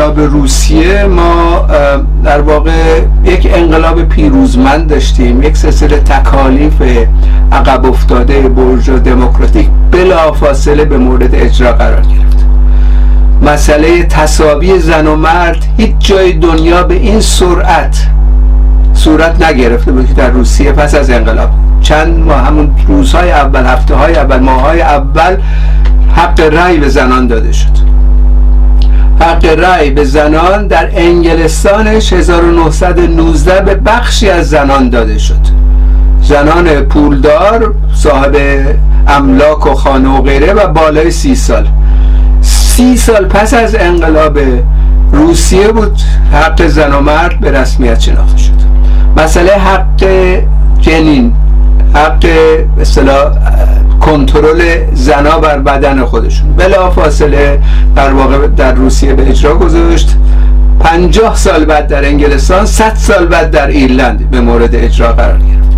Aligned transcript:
انقلاب 0.00 0.20
روسیه 0.32 1.04
ما 1.04 1.66
در 2.24 2.40
واقع 2.40 3.00
یک 3.24 3.48
انقلاب 3.54 4.02
پیروزمند 4.02 4.86
داشتیم 4.86 5.42
یک 5.42 5.56
سلسله 5.56 5.96
تکالیف 6.00 6.82
عقب 7.52 7.86
افتاده 7.86 8.48
برجا 8.48 8.98
دموکراتیک 8.98 9.68
بلا 9.90 10.32
فاصله 10.32 10.84
به 10.84 10.98
مورد 10.98 11.34
اجرا 11.34 11.72
قرار 11.72 12.00
گرفت. 12.00 12.46
مسئله 13.42 14.02
تصاوی 14.02 14.78
زن 14.78 15.06
و 15.06 15.16
مرد 15.16 15.64
هیچ 15.76 15.94
جای 15.98 16.32
دنیا 16.32 16.82
به 16.82 16.94
این 16.94 17.20
سرعت 17.20 18.06
صورت 18.94 19.42
نگرفته 19.42 19.92
بود 19.92 20.08
که 20.08 20.14
در 20.14 20.30
روسیه 20.30 20.72
پس 20.72 20.94
از 20.94 21.10
انقلاب. 21.10 21.50
چند 21.80 22.18
ماه 22.18 22.46
همون 22.46 22.70
روزهای 22.88 23.30
اول 23.30 23.66
هفته 23.66 23.94
های 23.94 24.14
اول 24.14 24.38
ماه 24.38 24.60
های 24.60 24.80
اول 24.80 25.36
حق 26.16 26.40
رأی 26.40 26.78
به 26.78 26.88
زنان 26.88 27.26
داده 27.26 27.52
شد. 27.52 27.89
حق 29.20 29.44
رأی 29.44 29.90
به 29.90 30.04
زنان 30.04 30.66
در 30.66 30.88
انگلستان 30.92 31.86
1919 31.86 33.60
به 33.60 33.74
بخشی 33.74 34.30
از 34.30 34.48
زنان 34.48 34.90
داده 34.90 35.18
شد. 35.18 35.40
زنان 36.22 36.80
پولدار 36.80 37.74
صاحب 37.94 38.36
املاک 39.08 39.66
و 39.66 39.74
خانه 39.74 40.08
و 40.18 40.22
غیره 40.22 40.52
و 40.52 40.68
بالای 40.68 41.10
سی 41.10 41.34
سال. 41.34 41.68
سی 42.40 42.96
سال 42.96 43.24
پس 43.24 43.54
از 43.54 43.74
انقلاب 43.74 44.38
روسیه 45.12 45.68
بود 45.68 45.98
حق 46.32 46.66
زن 46.66 46.92
و 46.92 47.00
مرد 47.00 47.40
به 47.40 47.50
رسمیت 47.50 48.00
شناخته 48.00 48.38
شد. 48.38 48.60
مسئله 49.16 49.52
حق 49.52 50.04
جنین 50.80 51.32
حق 51.94 52.26
اصطلاح 52.80 53.32
کنترل 54.10 54.62
زنا 54.94 55.38
بر 55.38 55.58
بدن 55.58 56.04
خودشون. 56.04 56.52
بلا 56.52 56.90
فاصله 56.90 57.60
در 57.96 58.12
واقع 58.12 58.46
در 58.46 58.72
روسیه 58.72 59.14
به 59.14 59.30
اجرا 59.30 59.54
گذاشت. 59.54 60.16
پنجاه 60.80 61.36
سال 61.36 61.64
بعد 61.64 61.86
در 61.86 62.04
انگلستان 62.04 62.66
100 62.66 62.94
سال 62.94 63.26
بعد 63.26 63.50
در 63.50 63.66
ایرلند 63.66 64.30
به 64.30 64.40
مورد 64.40 64.74
اجرا 64.74 65.12
قرار 65.12 65.38
گرفت. 65.38 65.70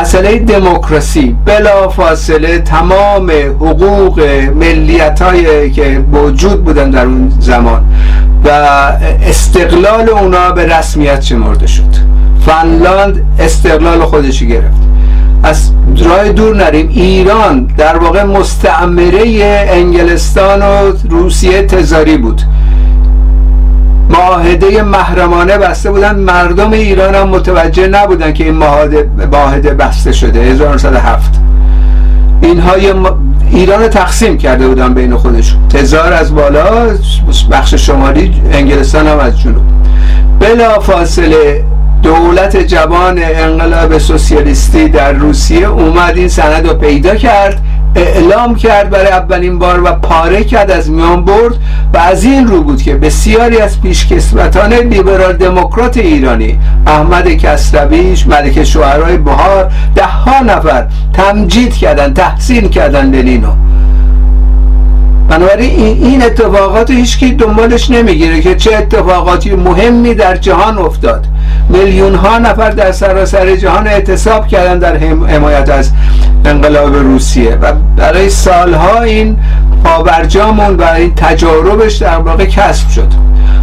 مسئله 0.00 0.38
دموکراسی 0.38 1.36
بلا 1.44 1.88
فاصله 1.88 2.58
تمام 2.58 3.30
حقوق 3.60 4.20
ملیت 4.54 5.22
هایی 5.22 5.70
که 5.70 6.04
موجود 6.12 6.64
بودن 6.64 6.90
در 6.90 7.04
اون 7.04 7.32
زمان 7.40 7.84
و 8.44 8.48
استقلال 9.22 10.08
اونا 10.10 10.50
به 10.50 10.78
رسمیت 10.78 11.20
شمرده 11.20 11.66
شد. 11.66 11.94
فنلاند 12.46 13.24
استقلال 13.38 14.00
خودشی 14.00 14.48
گرفت. 14.48 14.95
از 15.42 15.72
راه 15.98 16.32
دور 16.32 16.56
نریم. 16.56 16.88
ایران 16.88 17.68
در 17.76 17.96
واقع 17.96 18.24
مستعمره 18.24 19.66
انگلستان 19.70 20.62
و 20.62 20.92
روسیه 21.10 21.62
تزاری 21.62 22.16
بود. 22.16 22.42
معاهده 24.10 24.82
محرمانه 24.82 25.58
بسته 25.58 25.90
بودن. 25.90 26.16
مردم 26.16 26.70
ایران 26.70 27.14
هم 27.14 27.28
متوجه 27.28 27.88
نبودن 27.88 28.32
که 28.32 28.44
این 28.44 28.54
معاهده 29.32 29.70
بسته 29.74 30.12
شده. 30.12 30.40
1907 30.40 31.40
اینها 32.42 32.72
ایران 33.50 33.82
رو 33.82 33.88
تقسیم 33.88 34.38
کرده 34.38 34.68
بودن 34.68 34.94
بین 34.94 35.16
خودشون. 35.16 35.68
تزار 35.68 36.12
از 36.12 36.34
بالا 36.34 36.64
بخش 37.50 37.74
شمالی 37.74 38.42
انگلستان 38.52 39.06
هم 39.06 39.18
از 39.18 39.40
جنوب. 39.40 39.62
بلا 40.40 40.78
فاصله 40.80 41.64
دولت 42.02 42.56
جوان 42.56 43.18
انقلاب 43.22 43.98
سوسیالیستی 43.98 44.88
در 44.88 45.12
روسیه 45.12 45.66
اومد 45.66 46.16
این 46.16 46.28
سند 46.28 46.66
رو 46.66 46.74
پیدا 46.74 47.14
کرد 47.14 47.62
اعلام 47.96 48.54
کرد 48.54 48.90
برای 48.90 49.06
اولین 49.06 49.58
بار 49.58 49.82
و 49.84 49.92
پاره 49.92 50.44
کرد 50.44 50.70
از 50.70 50.90
میان 50.90 51.24
برد 51.24 51.54
و 51.94 51.98
از 51.98 52.24
این 52.24 52.46
رو 52.46 52.62
بود 52.62 52.82
که 52.82 52.94
بسیاری 52.94 53.58
از 53.58 53.80
پیشکسوتان 53.80 54.72
لیبرال 54.72 55.32
دموکرات 55.32 55.96
ایرانی 55.96 56.58
احمد 56.86 57.28
کسرویش 57.28 58.26
ملک 58.26 58.64
شوهرای 58.64 59.16
بهار 59.16 59.72
ده 59.94 60.06
ها 60.06 60.40
نفر 60.44 60.86
تمجید 61.14 61.74
کردن 61.74 62.14
تحسین 62.14 62.68
کردن 62.68 63.10
لنینو. 63.10 63.52
بنابراین 65.28 65.80
این 65.80 66.22
اتفاقات 66.22 66.90
هیچکی 66.90 67.32
دنبالش 67.32 67.90
نمی‌گیره 67.90 68.40
که 68.40 68.54
چه 68.54 68.74
اتفاقاتی 68.74 69.50
مهمی 69.50 70.14
در 70.14 70.36
جهان 70.36 70.78
افتاد. 70.78 71.26
میلیون 71.68 72.14
ها 72.14 72.38
نفر 72.38 72.70
در 72.70 72.92
سراسر 72.92 73.56
جهان 73.56 73.86
اعتصاب 73.86 74.48
کردن 74.48 74.78
در 74.78 74.96
حمایت 75.28 75.70
از 75.70 75.90
انقلاب 76.44 76.94
روسیه 76.94 77.54
و 77.54 77.72
برای 77.96 78.30
سالها 78.30 79.00
این 79.00 79.36
پابرجامون 79.84 80.76
و 80.76 80.82
این 80.82 81.12
تجاربش 81.16 81.96
در 81.96 82.16
واقع 82.16 82.44
کسب 82.44 82.90
شد. 82.90 83.08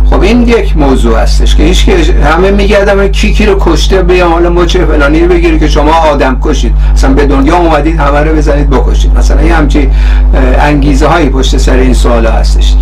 خب 0.09 0.21
این 0.21 0.47
یک 0.47 0.77
موضوع 0.77 1.19
هستش 1.19 1.55
که 1.55 1.63
هیچ 1.63 1.89
همه 2.23 2.51
میگردم 2.51 3.07
کی 3.07 3.33
کی 3.33 3.45
رو 3.45 3.55
کشته 3.59 4.01
بیام 4.03 4.31
حالا 4.31 4.49
مچه 4.49 4.85
فلانی 4.85 5.21
رو 5.21 5.27
بگیری 5.27 5.59
که 5.59 5.67
شما 5.67 5.93
آدم 5.93 6.37
کشید. 6.41 6.73
مثلا 6.93 7.13
به 7.13 7.25
دنیا 7.25 7.57
اومدید 7.57 7.99
همه 7.99 8.19
رو 8.19 8.35
بزنید 8.35 8.69
بکشید. 8.69 9.17
مثلا 9.17 9.39
این 9.39 9.51
همچی 9.51 9.89
انگیزه 10.59 11.07
هایی 11.07 11.29
پشت 11.29 11.57
سر 11.57 11.77
این 11.77 11.93
سوال 11.93 12.25
هستش. 12.25 12.75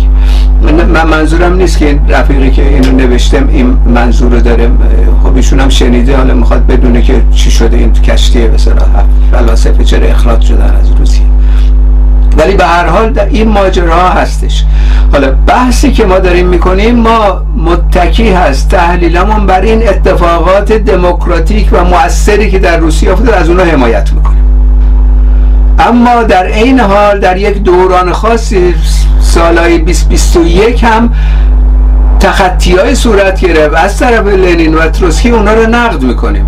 من 0.62 1.08
منظورم 1.08 1.56
نیست 1.56 1.78
که 1.78 1.98
رفیقی 2.08 2.50
که 2.50 2.68
اینو 2.68 2.92
نوشتم 2.92 3.48
این 3.48 3.76
منظور 3.86 4.32
رو 4.32 4.40
داره 4.40 4.70
خب 5.22 5.36
ایشون 5.36 5.60
هم 5.60 5.68
شنیده 5.68 6.16
حالا 6.16 6.34
می‌خواد 6.34 6.66
بدونه 6.66 7.02
که 7.02 7.22
چی 7.34 7.50
شده 7.50 7.76
این 7.76 7.92
کشتیه 7.92 8.48
مثلا 8.48 8.74
فلاسفه 9.32 9.84
چرا 9.84 10.06
اخراج 10.06 10.42
شدن 10.42 10.76
از 10.80 10.90
روسیه. 10.98 11.22
ولی 12.36 12.54
به 12.54 12.64
هر 12.64 12.86
حال 12.86 13.18
این 13.18 13.48
ماجرا 13.48 14.08
هستش. 14.08 14.64
حالا 15.12 15.30
بحثی 15.46 15.92
که 15.92 16.04
ما 16.04 16.18
داریم 16.18 16.46
می‌کنیم 16.46 16.96
ما 16.96 17.42
متکی 17.56 18.30
هست. 18.30 18.68
تحلیلمون 18.68 19.46
بر 19.46 19.60
این 19.60 19.88
اتفاقات 19.88 20.72
دموکراتیک 20.72 21.68
و 21.72 21.84
مؤثری 21.84 22.50
که 22.50 22.58
در 22.58 22.76
روسیه 22.76 23.12
افتاد 23.12 23.34
از 23.34 23.48
اونها 23.48 23.66
حمایت 23.66 24.12
می‌کنیم. 24.12 24.42
اما 25.78 26.22
در 26.22 26.46
این 26.46 26.80
حال 26.80 27.20
در 27.20 27.36
یک 27.36 27.62
دوران 27.62 28.12
خاصی 28.12 28.74
سالهای 29.32 29.78
2021 29.78 30.84
هم 30.84 31.10
تخطی 32.20 32.76
های 32.76 32.94
صورت 32.94 33.40
گرفت. 33.40 33.74
از 33.74 33.98
طرف 33.98 34.26
لنین 34.26 34.74
و 34.74 34.88
تروسکی 34.88 35.30
اونا 35.30 35.54
رو 35.54 35.66
نقد 35.66 36.02
می‌کنیم. 36.02 36.46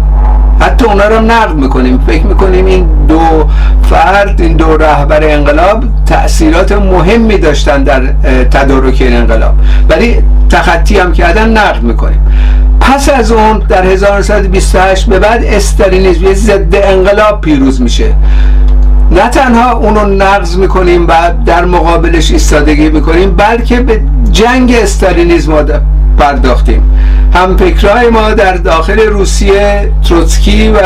حتی 0.60 0.84
اونا 0.84 1.04
رو 1.04 1.20
نقد 1.20 1.54
می‌کنیم. 1.54 2.00
فکر 2.06 2.22
می‌کنیم 2.26 2.66
این 2.66 2.88
دو 3.08 3.48
فرد 3.90 4.40
این 4.40 4.56
دو 4.56 4.76
رهبر 4.76 5.20
انقلاب 5.22 5.84
تأثیرات 6.06 6.72
مهمی 6.72 7.38
داشتن 7.38 7.82
در 7.82 8.00
تدارک 8.50 8.96
این 9.00 9.16
انقلاب. 9.16 9.54
ولی 9.88 10.22
تخطی 10.50 10.98
هم 10.98 11.12
کردن 11.12 11.48
نقد 11.58 11.82
می‌کنیم. 11.82 12.20
پس 12.80 13.08
از 13.08 13.32
اون 13.32 13.58
در 13.58 13.86
1928 13.86 15.06
به 15.06 15.18
بعد 15.18 15.44
استالینیسم 15.44 16.34
ضد 16.34 16.74
انقلاب 16.74 17.40
پیروز 17.40 17.82
میشه. 17.82 18.14
نه 19.14 19.28
تنها 19.28 19.72
اونو 19.72 20.04
نقض 20.04 20.56
می‌کنیم 20.56 21.06
و 21.08 21.12
در 21.46 21.64
مقابلش 21.64 22.30
ایستادگی 22.30 22.88
می‌کنیم 22.88 23.36
بلکه 23.36 23.80
به 23.80 24.00
جنگ 24.32 24.72
استالینیزم 24.82 25.82
پرداختیم. 26.18 26.82
هم 27.34 27.56
فکرهای 27.56 28.08
ما 28.08 28.30
در 28.30 28.52
داخل 28.52 29.00
روسیه 29.00 29.92
تروتسکی 30.08 30.68
و 30.68 30.78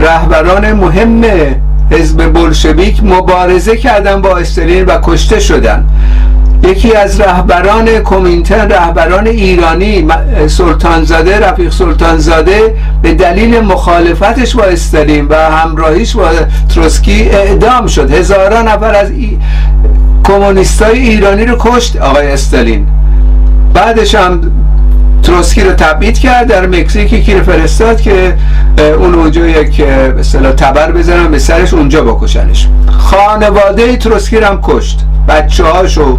رهبران 0.00 0.72
مهم 0.72 1.24
حزب 1.90 2.32
بلشویک 2.32 3.04
مبارزه 3.04 3.76
کردن 3.76 4.22
با 4.22 4.36
استالین 4.36 4.84
و 4.84 4.98
کشته 5.02 5.40
شدن. 5.40 5.84
یکی 6.68 6.94
از 6.94 7.20
رهبران 7.20 7.98
کومینتن 7.98 8.68
رهبران 8.68 9.26
ایرانی 9.26 10.06
سلطانزاده 10.46 11.40
رفیق 11.40 11.72
سلطانزاده 11.72 12.74
به 13.02 13.14
دلیل 13.14 13.60
مخالفتش 13.60 14.56
با 14.56 14.62
استالین 14.62 15.26
و 15.28 15.34
همراهیش 15.34 16.16
با 16.16 16.28
تروسکی 16.74 17.28
اعدام 17.30 17.86
شد. 17.86 18.12
هزاران 18.12 18.68
نفر 18.68 18.94
از 18.94 19.10
ای... 19.10 19.38
کمونیستای 20.24 20.98
ایرانی 20.98 21.44
رو 21.44 21.56
کشت 21.60 21.96
آقای 21.96 22.32
استالین. 22.32 22.86
بعدش 23.74 24.14
هم 24.14 24.52
تروسکی 25.22 25.60
رو 25.60 25.72
تبعید 25.72 26.18
کرد 26.18 26.46
در 26.46 26.66
مکزیک 26.66 27.12
یکی 27.12 27.34
رو 27.34 27.44
فرستاد 27.44 28.00
که 28.00 28.36
اون 28.98 29.14
اونجا 29.14 29.46
یک 29.46 29.80
مثلا 30.18 30.52
تبر 30.52 30.92
بزنن 30.92 31.30
به 31.30 31.38
سرش 31.38 31.74
اونجا 31.74 32.04
بکشنش. 32.04 32.68
خانواده 32.98 33.96
تروسکی 33.96 34.36
رو 34.36 34.46
هم 34.46 34.60
کشت. 34.62 35.00
بچه 35.28 35.64
هاش 35.64 35.98
و 35.98 36.18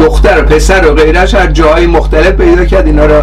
دختر 0.00 0.42
و 0.42 0.44
پسر 0.44 0.86
و 0.86 0.94
غیرش 0.94 1.34
هر 1.34 1.46
جاهای 1.46 1.86
مختلف 1.86 2.30
پیدا 2.30 2.64
کرد 2.64 2.86
اینا 2.86 3.06
رو 3.06 3.22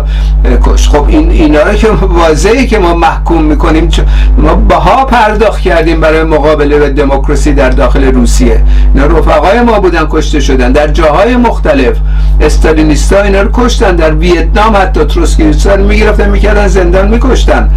کش 0.64 0.90
خب 0.90 1.06
این 1.08 1.32
اینا 1.32 1.64
رو 1.64 1.74
که 1.74 1.88
واضحه 1.90 2.66
که 2.66 2.80
ما 2.80 2.94
محکوم 2.94 3.44
می‌کنیم 3.44 3.90
ما 4.38 4.56
بها 4.56 5.06
پرداخت 5.06 5.62
کردیم 5.62 6.02
برای 6.02 6.24
مقابله 6.24 6.80
به 6.80 6.90
دموکراسی 6.90 7.54
در 7.54 7.70
داخل 7.70 8.04
روسیه. 8.04 8.64
اینا 8.94 9.06
رفقای 9.06 9.62
ما 9.62 9.80
بودن 9.80 10.08
کشته 10.10 10.40
شدن 10.40 10.72
در 10.72 10.88
جاهای 10.88 11.36
مختلف. 11.36 11.98
استالینیستا 12.42 13.22
اینا 13.22 13.42
رو 13.42 13.50
کشتن 13.54 13.96
در 13.96 14.16
ویتنام 14.16 14.76
حتی 14.76 15.04
تروسکیستان 15.04 15.82
می‌گرفتن 15.82 16.30
می‌کردن 16.30 16.68
زندان 16.68 17.08
میکشتن. 17.08 17.70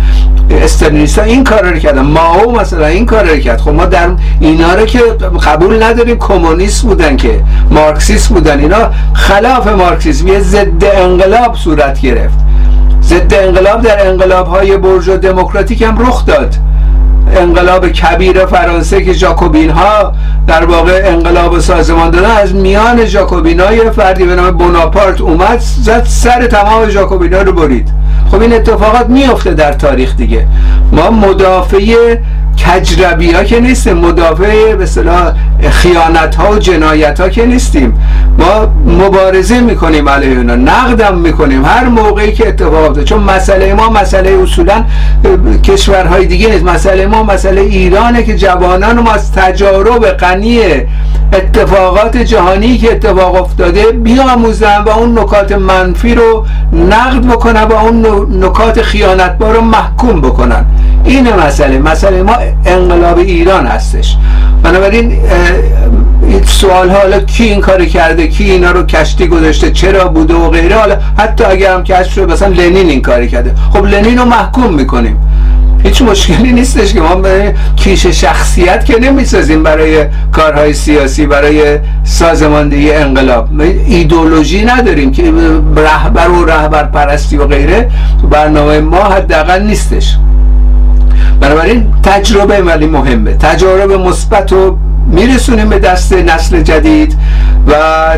استالینیستا 0.51 1.23
این 1.23 1.45
کار 1.45 1.65
رو 1.65 1.79
کردن 1.79 2.03
ماو 2.03 2.61
مثلا 2.61 2.87
این 2.87 3.07
کار 3.07 3.25
رو 3.25 3.37
کرد. 3.37 3.61
خب 3.61 3.71
ما 3.71 3.85
در 3.85 4.09
اینا 4.41 4.75
رو 4.75 4.87
که 4.87 4.99
قبول 5.47 5.83
نداریم 5.83 6.19
کمونیست 6.19 6.85
بودن 6.95 7.17
که 7.17 7.43
مارکسیست 7.71 8.29
بودن 8.29 8.61
اینا 8.61 8.91
خلاف 9.13 9.69
مارکسیسم 9.69 10.29
یه 10.29 10.41
ضد 10.41 10.85
انقلاب 10.85 11.57
صورت 11.57 12.01
گرفت. 12.01 12.39
ضد 13.03 13.35
انقلاب 13.35 13.83
در 13.83 14.09
انقلاب 14.09 14.47
های 14.47 14.77
برج 14.77 15.09
و 15.09 15.17
دموکراتیک 15.17 15.83
هم 15.83 15.99
رخ 15.99 16.27
داد. 16.27 16.55
انقلاب 17.37 17.89
کبیر 17.89 18.47
فرانسه 18.47 19.05
که 19.05 19.15
جاکوبین 19.15 19.71
ها 19.71 20.13
در 20.47 20.65
واقع 20.65 21.03
انقلاب 21.05 21.59
سازمان 21.59 22.11
دادن 22.11 22.31
از 22.31 22.55
میان 22.55 23.07
جاکوبین 23.07 23.61
های 23.61 23.91
فردی 23.91 24.25
به 24.25 24.35
نام 24.35 24.51
بوناپارت 24.51 25.21
اومد 25.21 25.59
زد 25.59 26.05
سر 26.05 26.47
تمام 26.47 26.87
جاکوبین 26.87 27.35
ها 27.35 27.43
رو 27.43 27.53
برید. 27.53 27.89
خب 28.31 28.41
این 28.41 28.53
اتفاقات 28.53 29.09
میفته 29.09 29.55
در 29.55 29.73
تاریخ 29.73 30.17
دیگه. 30.17 30.47
ما 30.93 31.11
مدافع 31.11 32.17
کجربی 32.59 33.33
ها 33.33 33.45
که 33.45 33.61
نیستیم 33.61 33.97
مدافع 33.97 34.75
به 34.75 34.87
خیانت 35.71 36.35
ها 36.35 36.51
و 36.51 36.59
جنایت 36.59 37.21
ها 37.21 37.29
که 37.29 37.47
نیستیم. 37.47 38.01
ما 38.39 38.67
مبارزه 39.05 39.61
می‌کنیم 39.61 40.09
علیه 40.09 40.37
اونا 40.37 40.55
نقدم 40.55 41.19
می‌کنیم. 41.19 41.65
هر 41.65 41.85
موقعی 41.85 42.33
که 42.33 42.49
اتفاق 42.49 42.91
افتاد 42.91 43.05
چون 43.05 43.23
مسئله 43.23 43.75
ما 43.75 43.89
مسئله 43.91 44.43
اصولا 44.43 44.85
کشورهای 45.65 46.27
دیگه 46.27 46.49
نیست. 46.49 46.65
مسئله 46.65 47.07
ما 47.07 47.23
مسئله 47.23 47.61
ایرانه 47.61 48.23
که 48.23 48.37
جوانان 48.37 49.01
ما 49.01 49.13
از 49.13 49.33
تجارب 49.33 50.07
غنی 50.07 50.61
اتفاقات 51.33 52.17
جهانی 52.17 52.79
که 52.79 52.93
اتفاق 52.93 53.43
افتاده 53.43 53.83
بیاموزن 53.83 54.83
و 54.87 54.89
اون 54.89 55.19
نکات 55.19 55.53
منفی 55.53 56.15
رو 56.15 56.47
نقد 56.73 57.27
بکنن 57.27 57.63
و 57.63 57.73
اون 57.73 58.07
نکات 58.45 58.83
خیانتبار 58.83 59.55
رو 59.55 59.61
محکوم 59.61 60.21
بکنن. 60.21 60.65
این 61.05 61.33
مسئله. 61.33 61.79
مسئله 61.79 62.23
ما 62.23 62.33
انقلاب 62.67 63.19
ایران 63.19 63.67
هستش. 63.67 64.17
بنابراین 64.63 65.13
سوال 66.47 66.91
ها 66.91 66.99
حالا 66.99 67.21
کی 67.21 67.45
این 67.45 67.61
کار 67.61 67.85
کرده؟ 67.85 68.27
کی 68.27 68.51
اینا 68.51 68.71
رو 68.71 68.83
کشتی 68.83 69.27
گذاشته؟ 69.27 69.71
چرا 69.71 70.09
بوده 70.09 70.35
و 70.35 70.51
غیره؟ 70.51 70.77
حالا 70.77 70.99
حتی 71.19 71.45
اگر 71.45 71.75
هم 71.75 71.85
کشف 71.85 72.13
شده 72.13 72.33
مثلا 72.33 72.49
لنین 72.49 72.89
این 72.89 73.03
کاری 73.03 73.29
کرده. 73.29 73.55
خب 73.73 73.85
لنین 73.85 74.19
رو 74.19 74.25
محکوم 74.25 74.75
می‌کنیم. 74.75 75.17
هیچ 75.83 76.03
مشکلی 76.03 76.53
نیستش 76.53 76.93
که 76.93 77.01
ما 77.01 77.15
به 77.15 77.55
کیش 77.77 78.07
شخصیت 78.07 78.85
که 78.85 79.01
نمی‌سازیم 79.01 79.63
برای 79.63 80.05
کارهای 80.33 80.73
سیاسی 80.73 81.27
برای 81.27 81.79
سازماندهی 82.05 82.95
انقلاب. 82.95 83.49
ایدولوژی 83.87 84.65
نداریم 84.65 85.13
که 85.13 85.33
رهبر 85.77 86.29
و 86.29 86.45
رهبر 86.45 86.85
پرستی 86.85 87.37
و 87.37 87.47
غیره 87.47 87.91
تو 88.21 88.27
برنامه 88.27 88.81
ما 88.81 89.05
حداقل 89.05 89.63
نیستش. 89.63 90.17
بنابراین 91.41 91.87
تجربه 92.03 92.63
ولی 92.63 92.87
مهمه. 92.87 93.37
تجارب 93.37 93.93
مثبت 93.93 94.53
و 94.53 94.77
میرسونیم 95.07 95.69
به 95.69 95.79
دست 95.79 96.13
نسل 96.13 96.63
جدید 96.63 97.17
و 97.69 97.75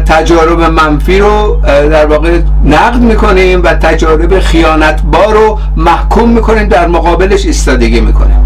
تجارب 0.06 0.60
منفی 0.60 1.18
رو 1.18 1.60
در 1.90 2.06
واقع 2.06 2.38
نقد 2.64 3.00
می‌کنیم 3.00 3.62
و 3.62 3.74
تجارب 3.74 4.40
خیانتبار 4.40 5.34
رو 5.34 5.58
محکوم 5.76 6.30
می‌کنیم 6.30 6.68
در 6.68 6.86
مقابلش 6.86 7.46
ایستادگی 7.46 8.00
می‌کنیم. 8.00 8.36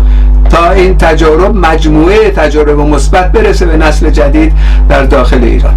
تا 0.50 0.70
این 0.70 0.96
تجارب 0.98 1.56
مجموعه 1.56 2.30
تجارب 2.30 2.80
مثبت 2.80 3.32
برسه 3.32 3.66
به 3.66 3.76
نسل 3.76 4.10
جدید 4.10 4.52
در 4.88 5.02
داخل 5.02 5.44
ایران. 5.44 5.74